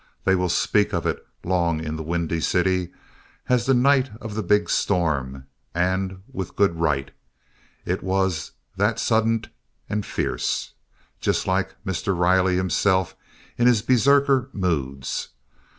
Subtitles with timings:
[0.23, 2.89] They will speak of it long in the Windy City
[3.49, 7.11] as "the night of the big storm," and with good right
[7.85, 9.49] it was "that suddint
[9.87, 10.73] and fierce,"
[11.19, 12.17] just like Mr.
[12.17, 13.15] Riley himself
[13.59, 15.27] in his berserker moods.